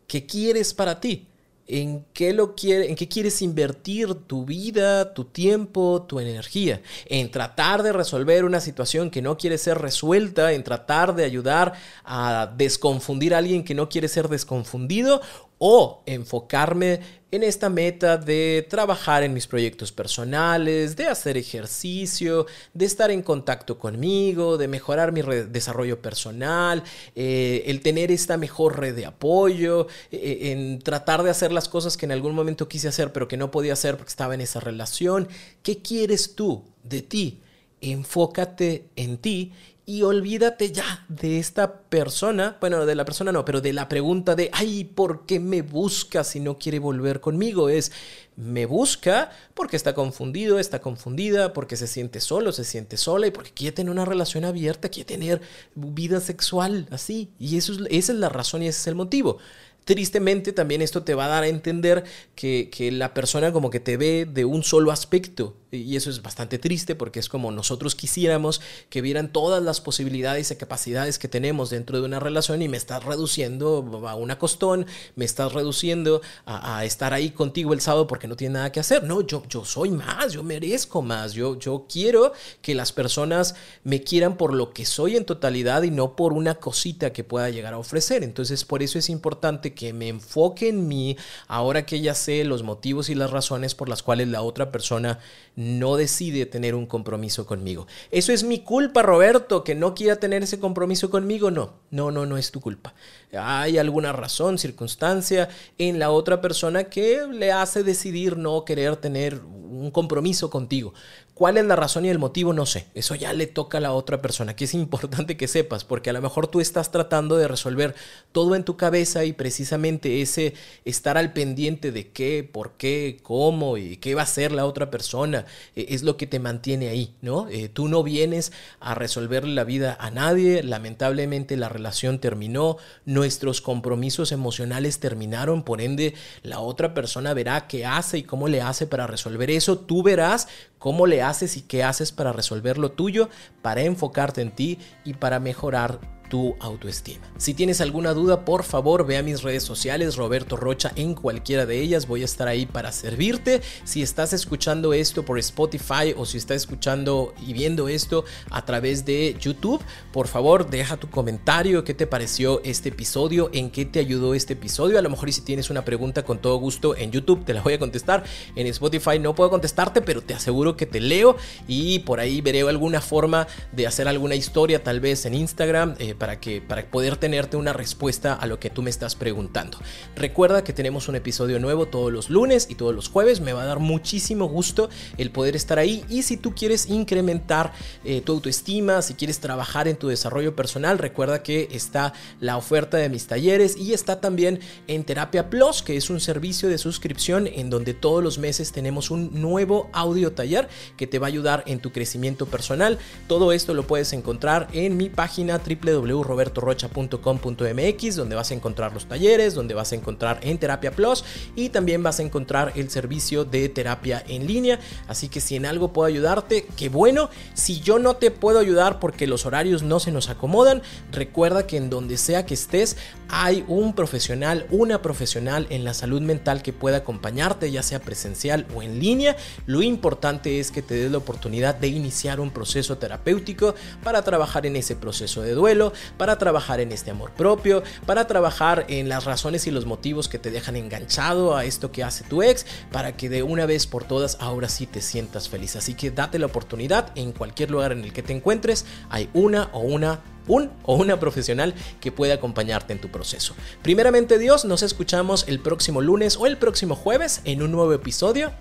¿Qué 0.08 0.26
quieres 0.26 0.74
para 0.74 1.00
ti? 1.00 1.28
en 1.68 2.06
qué 2.14 2.34
lo 2.34 2.56
quiere, 2.56 2.90
en 2.90 2.96
qué 2.96 3.08
quieres 3.08 3.42
invertir 3.42 4.14
tu 4.14 4.46
vida, 4.46 5.14
tu 5.14 5.26
tiempo, 5.26 6.06
tu 6.08 6.20
energía, 6.20 6.82
en 7.08 7.32
tratar 7.32 7.82
de 7.82 7.92
resolver 7.92 8.46
una 8.46 8.60
situación 8.60 9.10
que 9.10 9.22
no 9.22 9.38
quiere 9.38 9.58
ser 9.58 9.80
resuelta, 9.80 10.54
en 10.54 10.64
tratar 10.64 11.16
de 11.16 11.24
ayudar 11.24 11.74
a 12.04 12.54
desconfundir 12.56 13.34
a 13.34 13.40
alguien 13.40 13.64
que 13.64 13.74
no 13.74 13.90
quiere 13.90 14.08
ser 14.08 14.30
desconfundido 14.30 15.22
o 15.68 16.04
enfocarme 16.06 17.00
en 17.32 17.42
esta 17.42 17.70
meta 17.70 18.18
de 18.18 18.68
trabajar 18.70 19.24
en 19.24 19.34
mis 19.34 19.48
proyectos 19.48 19.92
personales, 19.92 20.96
de 20.96 21.08
hacer 21.08 21.38
ejercicio, 21.38 22.46
de 22.76 22.86
estar 22.86 23.10
en 23.10 23.24
contacto 23.24 23.80
conmigo, 23.80 24.60
de 24.60 24.68
mejorar 24.68 25.12
mi 25.12 25.24
desarrollo 25.24 26.04
personal, 26.04 26.84
eh, 27.16 27.64
el 27.66 27.82
tener 27.82 28.12
esta 28.12 28.38
mejor 28.38 28.80
red 28.80 28.96
de 28.96 29.08
apoyo, 29.08 29.88
eh, 30.12 30.20
eh, 30.22 30.52
en 30.52 30.78
tratar 30.78 31.24
de 31.24 31.32
hacer 31.32 31.52
las 31.52 31.68
cosas 31.68 31.98
que 31.98 32.06
en 32.06 32.12
algún 32.12 32.36
momento 32.36 32.68
quise 32.68 32.88
hacer 32.88 33.12
pero 33.12 33.28
que 33.28 33.36
no 33.36 33.50
podía 33.50 33.74
hacer 33.74 33.98
porque 33.98 34.12
estaba 34.12 34.36
en 34.36 34.42
esa 34.42 34.60
relación. 34.60 35.28
¿Qué 35.64 35.80
quieres 35.80 36.36
tú 36.36 36.64
de 36.84 37.02
ti? 37.02 37.42
Enfócate 37.82 38.86
en 38.96 39.18
ti 39.18 39.52
y 39.88 40.02
olvídate 40.02 40.72
ya 40.72 41.06
de 41.10 41.38
esta 41.38 41.82
persona, 41.82 42.58
bueno, 42.60 42.88
de 42.88 42.96
la 42.96 43.06
persona 43.06 43.32
no, 43.32 43.46
pero 43.46 43.62
de 43.62 43.72
la 43.72 43.88
pregunta 43.88 44.36
de, 44.36 44.50
ay, 44.52 44.84
¿por 44.84 45.28
qué 45.28 45.40
me 45.40 45.62
busca 45.62 46.24
si 46.24 46.40
no 46.40 46.58
quiere 46.58 46.80
volver 46.80 47.22
conmigo? 47.22 47.70
Es, 47.70 47.92
me 48.36 48.66
busca 48.66 49.30
porque 49.54 49.76
está 49.76 49.94
confundido, 49.94 50.58
está 50.58 50.82
confundida, 50.82 51.54
porque 51.54 51.78
se 51.78 51.86
siente 51.86 52.20
solo, 52.20 52.52
se 52.52 52.64
siente 52.64 52.98
sola 52.98 53.28
y 53.28 53.32
porque 53.32 53.52
quiere 53.52 53.76
tener 53.76 53.92
una 53.92 54.06
relación 54.06 54.44
abierta, 54.44 54.90
quiere 54.90 55.08
tener 55.08 55.42
vida 55.76 56.20
sexual, 56.20 56.88
así. 56.90 57.30
Y 57.38 57.58
eso 57.58 57.74
es, 57.74 57.80
esa 57.92 58.14
es 58.14 58.20
la 58.20 58.30
razón 58.30 58.64
y 58.64 58.68
ese 58.68 58.80
es 58.80 58.88
el 58.88 58.96
motivo. 58.96 59.38
Tristemente 59.84 60.52
también 60.52 60.82
esto 60.82 61.04
te 61.04 61.14
va 61.14 61.26
a 61.26 61.30
dar 61.30 61.44
a 61.44 61.48
entender 61.48 62.06
que, 62.34 62.72
que 62.72 62.92
la 62.92 63.14
persona 63.14 63.54
como 63.54 63.70
que 63.70 63.80
te 63.80 63.98
ve 63.98 64.26
de 64.26 64.44
un 64.44 64.64
solo 64.64 64.92
aspecto 64.92 65.56
y 65.76 65.96
eso 65.96 66.10
es 66.10 66.22
bastante 66.22 66.58
triste 66.58 66.96
porque 66.96 67.20
es 67.20 67.30
como 67.30 67.52
nosotros 67.52 67.96
quisiéramos 67.96 68.62
que 68.90 69.02
vieran 69.02 69.32
todas 69.32 69.62
las 69.62 69.82
posibilidades 69.82 70.52
y 70.52 70.56
capacidades 70.56 71.20
que 71.20 71.28
tenemos 71.28 71.70
dentro 71.70 72.00
de 72.00 72.06
una 72.06 72.20
relación 72.20 72.62
y 72.62 72.70
me 72.70 72.78
estás 72.78 73.04
reduciendo 73.04 74.04
a 74.08 74.16
una 74.16 74.38
costón, 74.38 74.86
me 75.16 75.26
estás 75.26 75.54
reduciendo 75.54 76.22
a, 76.46 76.84
estar 76.86 77.14
ahí 77.14 77.32
contigo 77.32 77.74
el 77.74 77.82
sábado 77.82 78.08
porque 78.08 78.28
no 78.28 78.36
tiene 78.36 78.56
nada 78.56 78.72
que 78.72 78.80
hacer. 78.80 79.04
No, 79.04 79.22
yo, 79.22 79.44
yo 79.50 79.66
soy 79.66 79.92
más, 79.92 80.34
yo 80.34 80.44
merezco 80.44 81.02
más, 81.02 81.34
yo, 81.34 81.58
yo 81.58 81.86
quiero 81.90 82.34
que 82.62 82.76
las 82.76 82.92
personas 82.92 83.56
me 83.84 84.02
quieran 84.04 84.38
por 84.38 84.54
lo 84.54 84.74
que 84.74 84.86
soy 84.86 85.16
en 85.16 85.26
totalidad 85.26 85.84
y 85.84 85.92
no 85.92 86.16
por 86.16 86.34
una 86.34 86.56
cosita 86.56 87.12
que 87.14 87.24
pueda 87.24 87.50
llegar 87.50 87.74
a 87.74 87.78
ofrecer. 87.78 88.24
Entonces 88.24 88.66
por 88.66 88.84
eso 88.84 89.00
es 89.00 89.10
importante 89.10 89.74
que 89.74 89.94
me 89.94 90.08
enfoque 90.08 90.70
en 90.70 90.88
mí 90.88 91.18
ahora 91.48 91.86
que 91.86 92.02
ya 92.02 92.14
sé 92.14 92.44
los 92.44 92.64
motivos 92.64 93.10
y 93.10 93.16
las 93.16 93.32
razones 93.32 93.76
por 93.76 93.90
las 93.90 94.04
cuales 94.04 94.28
la 94.28 94.42
otra 94.42 94.72
persona 94.72 95.20
no 95.66 95.98
decide 95.98 96.46
tener 96.46 96.76
un 96.76 96.86
compromiso 96.86 97.48
conmigo. 97.48 97.88
¿Eso 98.12 98.32
es 98.32 98.44
mi 98.44 98.60
culpa, 98.60 99.02
Roberto, 99.02 99.64
que 99.64 99.74
no 99.74 99.96
quiera 99.96 100.18
tener 100.18 100.44
ese 100.44 100.60
compromiso 100.60 101.10
conmigo? 101.10 101.50
No, 101.50 101.74
no, 101.90 102.12
no, 102.12 102.28
no 102.28 102.38
es 102.38 102.52
tu 102.52 102.62
culpa. 102.62 102.94
Hay 103.34 103.80
alguna 103.80 104.14
razón, 104.14 104.60
circunstancia 104.60 105.50
en 105.80 105.98
la 105.98 106.12
otra 106.12 106.40
persona 106.40 106.84
que 106.84 107.26
le 107.32 107.52
hace 107.52 107.84
decidir 107.84 108.38
no 108.38 108.64
querer 108.64 108.96
tener 108.98 109.42
un 109.42 109.90
compromiso 109.90 110.52
contigo. 110.52 110.94
¿Cuál 111.36 111.58
es 111.58 111.66
la 111.66 111.76
razón 111.76 112.06
y 112.06 112.10
el 112.10 112.18
motivo? 112.18 112.54
No 112.54 112.66
sé. 112.66 112.88
Eso 112.94 113.14
ya 113.14 113.34
le 113.34 113.46
toca 113.46 113.80
a 113.80 113.82
la 113.82 113.92
otra 113.92 114.22
persona, 114.22 114.56
que 114.56 114.64
es 114.64 114.74
importante 114.74 115.36
que 115.36 115.50
sepas, 115.50 115.84
porque 115.84 116.10
a 116.10 116.14
lo 116.14 116.22
mejor 116.22 116.48
tú 116.48 116.62
estás 116.62 116.92
tratando 116.92 117.36
de 117.36 117.50
resolver 117.50 117.94
todo 118.32 118.56
en 118.56 118.64
tu 118.64 118.78
cabeza 118.78 119.26
y 119.26 119.34
precisamente 119.34 120.22
ese 120.22 120.54
estar 120.86 121.18
al 121.18 121.34
pendiente 121.34 121.92
de 121.92 122.08
qué, 122.08 122.50
por 122.50 122.78
qué, 122.78 123.20
cómo 123.22 123.78
y 123.78 123.98
qué 123.98 124.16
va 124.16 124.22
a 124.22 124.24
hacer 124.24 124.54
la 124.54 124.66
otra 124.66 124.90
persona 124.90 125.46
eh, 125.76 125.88
es 125.90 126.04
lo 126.04 126.16
que 126.16 126.26
te 126.26 126.40
mantiene 126.40 126.88
ahí, 126.88 127.14
¿no? 127.22 127.50
Eh, 127.50 127.68
tú 127.68 127.90
no 127.90 128.02
vienes 128.02 128.54
a 128.80 128.96
resolverle 128.96 129.54
la 129.54 129.66
vida 129.66 129.98
a 130.00 130.12
nadie, 130.12 130.64
lamentablemente 130.64 131.58
la 131.58 131.68
relación 131.68 132.20
terminó, 132.20 132.78
nuestros 133.04 133.60
compromisos 133.60 134.32
emocionales 134.32 135.00
terminaron, 135.00 135.64
por 135.64 135.82
ende 135.82 136.14
la 136.44 136.62
otra 136.62 136.94
persona 136.94 137.34
verá 137.34 137.68
qué 137.68 137.86
hace 137.86 138.20
y 138.20 138.24
cómo 138.24 138.48
le 138.48 138.62
hace 138.62 138.88
para 138.88 139.06
resolver 139.06 139.52
eso, 139.52 139.78
tú 139.78 140.02
verás 140.02 140.48
cómo 140.86 141.08
le 141.08 141.24
haces 141.24 141.58
y 141.58 141.64
qué 141.64 141.84
haces 141.84 142.12
para 142.12 142.32
resolver 142.32 142.78
lo 142.78 142.92
tuyo, 142.92 143.28
para 143.64 143.82
enfocarte 143.82 144.44
en 144.44 144.52
ti 144.52 144.78
y 145.04 145.16
para 145.16 145.40
mejorar 145.40 146.00
tu 146.30 146.56
autoestima. 146.60 147.26
Si 147.38 147.54
tienes 147.54 147.82
alguna 147.82 148.14
duda, 148.14 148.46
por 148.46 148.64
favor 148.64 149.06
ve 149.06 149.18
a 149.18 149.24
mis 149.24 149.44
redes 149.44 149.64
sociales, 149.64 150.16
Roberto 150.16 150.58
Rocha 150.58 150.92
en 150.96 151.14
cualquiera 151.14 151.66
de 151.66 151.82
ellas, 151.82 152.08
voy 152.08 152.22
a 152.22 152.26
estar 152.26 152.48
ahí 152.48 152.66
para 152.66 152.92
servirte. 152.92 153.62
Si 153.84 154.02
estás 154.02 154.34
escuchando 154.34 154.94
esto 154.94 155.24
por 155.24 155.40
Spotify 155.40 156.14
o 156.18 156.26
si 156.26 156.38
estás 156.38 156.58
escuchando 156.58 157.34
y 157.46 157.54
viendo 157.54 157.88
esto 157.88 158.26
a 158.50 158.66
través 158.66 159.06
de 159.06 159.36
YouTube, 159.40 159.82
por 160.12 160.28
favor 160.28 160.70
deja 160.70 160.98
tu 160.98 161.10
comentario, 161.10 161.84
qué 161.84 161.94
te 161.94 162.08
pareció 162.08 162.62
este 162.64 162.90
episodio, 162.90 163.50
en 163.54 163.70
qué 163.70 163.86
te 163.86 164.00
ayudó 164.00 164.34
este 164.34 164.54
episodio. 164.54 164.98
A 164.98 165.02
lo 165.02 165.10
mejor 165.10 165.32
si 165.32 165.42
tienes 165.42 165.70
una 165.70 165.86
pregunta 165.86 166.24
con 166.24 166.40
todo 166.40 166.58
gusto 166.58 166.96
en 166.96 167.12
YouTube 167.12 167.46
te 167.46 167.54
la 167.54 167.62
voy 167.62 167.74
a 167.74 167.80
contestar. 167.80 168.24
En 168.56 168.68
Spotify 168.68 169.20
no 169.20 169.36
puedo 169.36 169.50
contestarte, 169.50 170.02
pero 170.02 170.22
te 170.22 170.34
aseguro 170.34 170.76
que 170.76 170.86
te 170.86 171.00
leo 171.00 171.36
y 171.68 172.00
por 172.00 172.20
ahí 172.20 172.42
veré 172.42 172.62
alguna 172.62 173.02
forma 173.02 173.48
de 173.72 173.88
hacer 173.88 174.08
alguna 174.08 174.36
historia 174.36 174.84
tal 174.84 175.00
vez 175.00 175.26
en 175.26 175.34
Instagram. 175.34 175.96
Eh, 176.00 176.15
para, 176.16 176.40
que, 176.40 176.62
para 176.62 176.86
poder 176.86 177.18
tenerte 177.18 177.58
una 177.58 177.74
respuesta 177.74 178.34
a 178.34 178.48
lo 178.48 178.60
que 178.60 178.70
tú 178.70 178.82
me 178.82 178.90
estás 178.90 179.16
preguntando. 179.16 179.78
Recuerda 180.16 180.64
que 180.64 180.74
tenemos 180.74 181.08
un 181.08 181.16
episodio 181.16 181.60
nuevo 181.60 181.88
todos 181.88 182.12
los 182.12 182.30
lunes 182.30 182.68
y 182.70 182.76
todos 182.76 182.96
los 182.96 183.10
jueves. 183.10 183.42
Me 183.42 183.54
va 183.54 183.64
a 183.64 183.66
dar 183.66 183.80
muchísimo 183.80 184.48
gusto 184.48 184.90
el 185.18 185.32
poder 185.32 185.56
estar 185.56 185.80
ahí. 185.80 186.06
Y 186.10 186.24
si 186.24 186.38
tú 186.38 186.56
quieres 186.56 186.88
incrementar 186.88 187.74
eh, 188.04 188.22
tu 188.22 188.34
autoestima, 188.34 189.02
si 189.02 189.14
quieres 189.16 189.40
trabajar 189.40 189.88
en 189.88 189.98
tu 189.98 190.08
desarrollo 190.08 190.56
personal, 190.56 190.98
recuerda 190.98 191.44
que 191.44 191.68
está 191.72 192.14
la 192.40 192.58
oferta 192.58 192.98
de 192.98 193.10
mis 193.10 193.28
talleres 193.28 193.76
y 193.78 193.94
está 193.94 194.22
también 194.22 194.60
en 194.88 195.04
Terapia 195.04 195.50
Plus, 195.50 195.82
que 195.82 195.98
es 195.98 196.10
un 196.10 196.20
servicio 196.20 196.70
de 196.70 196.78
suscripción 196.78 197.48
en 197.48 197.70
donde 197.70 197.94
todos 197.94 198.24
los 198.24 198.38
meses 198.38 198.72
tenemos 198.72 199.12
un 199.12 199.42
nuevo 199.42 199.90
audio 199.94 200.32
taller 200.32 200.70
que 200.98 201.08
te 201.08 201.20
va 201.20 201.28
a 201.28 201.30
ayudar 201.30 201.64
en 201.68 201.80
tu 201.80 201.92
crecimiento 201.92 202.46
personal. 202.46 203.00
Todo 203.28 203.52
esto 203.52 203.74
lo 203.74 203.88
puedes 203.88 204.14
encontrar 204.14 204.68
en 204.74 204.98
mi 204.98 205.10
página 205.10 205.60
www 205.60 206.05
www.robertorocha.com.mx, 206.06 208.16
donde 208.16 208.36
vas 208.36 208.52
a 208.52 208.54
encontrar 208.54 208.94
los 208.94 209.08
talleres, 209.08 209.54
donde 209.54 209.74
vas 209.74 209.92
a 209.92 209.96
encontrar 209.96 210.40
en 210.44 210.58
Terapia 210.58 210.92
Plus 210.92 211.26
y 211.56 211.70
también 211.70 212.04
vas 212.04 212.20
a 212.20 212.24
encontrar 212.24 212.74
el 212.76 212.90
servicio 212.90 213.46
de 213.46 213.70
terapia 213.70 214.22
en 214.28 214.46
línea. 214.48 214.80
Así 215.08 215.30
que 215.30 215.40
si 215.42 215.56
en 215.56 215.66
algo 215.66 215.94
puedo 215.94 216.08
ayudarte, 216.08 216.68
qué 216.76 216.90
bueno. 216.90 217.30
Si 217.54 217.80
yo 217.82 218.00
no 218.00 218.18
te 218.18 218.32
puedo 218.32 218.60
ayudar 218.60 219.00
porque 219.00 219.28
los 219.28 219.46
horarios 219.46 219.84
no 219.84 220.00
se 220.00 220.12
nos 220.12 220.30
acomodan, 220.30 220.82
recuerda 221.12 221.68
que 221.68 221.78
en 221.78 221.90
donde 221.90 222.18
sea 222.18 222.46
que 222.46 222.54
estés 222.54 222.98
hay 223.28 223.66
un 223.68 223.94
profesional, 223.94 224.68
una 224.70 225.02
profesional 225.02 225.68
en 225.70 225.84
la 225.84 225.94
salud 225.94 226.22
mental 226.22 226.62
que 226.62 226.72
pueda 226.74 226.98
acompañarte, 226.98 227.72
ya 227.72 227.84
sea 227.84 228.00
presencial 228.00 228.66
o 228.76 228.84
en 228.84 229.00
línea. 229.00 229.36
Lo 229.66 229.82
importante 229.82 230.60
es 230.60 230.72
que 230.72 230.82
te 230.82 230.96
des 230.96 231.12
la 231.12 231.18
oportunidad 231.18 231.76
de 231.76 231.88
iniciar 231.88 232.40
un 232.40 232.52
proceso 232.52 232.98
terapéutico 232.98 233.76
para 234.04 234.24
trabajar 234.24 234.66
en 234.66 234.76
ese 234.76 234.96
proceso 234.96 235.42
de 235.42 235.54
duelo, 235.54 235.94
para 236.18 236.38
trabajar 236.38 236.80
en 236.80 236.92
este 236.92 237.12
amor 237.12 237.32
propio, 237.32 237.84
para 238.06 238.28
trabajar 238.28 238.86
en 238.88 239.10
las 239.10 239.26
razones 239.26 239.68
y 239.68 239.72
los 239.72 239.86
motivos 239.86 240.30
que 240.30 240.40
te 240.40 240.52
dejan 240.52 240.76
enganchado 240.76 241.56
a 241.56 241.66
esto 241.66 241.92
que 241.92 242.04
hace 242.04 242.24
tu 242.24 242.44
ex, 242.44 242.66
para 242.92 243.16
que 243.18 243.30
de 243.30 243.44
una 243.44 243.66
vez 243.66 243.88
por 243.88 244.04
todas 244.04 244.38
ahora 244.40 244.70
sí 244.70 244.86
te 244.86 245.02
sientas 245.02 245.50
feliz. 245.50 245.76
Así 245.76 245.94
que 245.94 246.12
date 246.12 246.40
la 246.40 246.46
oportunidad 246.46 247.12
en 247.16 247.32
cualquier 247.32 247.72
lugar 247.72 247.92
en 247.92 248.04
el 248.04 248.14
que 248.14 248.24
te 248.24 248.34
encuentres, 248.34 248.86
hay 249.10 249.30
una 249.34 249.70
o 249.74 249.80
una 249.80 250.22
un 250.48 250.72
o 250.84 250.96
una 250.96 251.20
profesional 251.20 251.74
que 252.00 252.12
puede 252.12 252.34
acompañarte 252.34 252.94
en 252.94 253.00
tu 253.00 253.10
proceso. 253.10 253.56
Primeramente 253.82 254.38
Dios, 254.38 254.66
nos 254.66 254.84
escuchamos 254.84 255.46
el 255.48 255.60
próximo 255.60 256.02
lunes 256.02 256.38
o 256.38 256.46
el 256.46 256.58
próximo 256.58 256.96
jueves 256.96 257.42
en 257.46 257.64
un 257.64 257.72
nuevo 257.72 257.94
episodio 257.94 258.52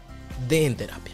de 0.49 0.67
En 0.67 0.77
Terapia. 0.77 1.14